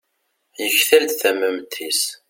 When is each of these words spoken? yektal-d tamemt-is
yektal-d 0.61 1.11
tamemt-is 1.21 2.01